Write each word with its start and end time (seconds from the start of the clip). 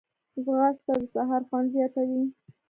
ځغاسته 0.43 0.93
د 1.01 1.03
سهار 1.13 1.41
خوند 1.47 1.67
زیاتوي 1.75 2.23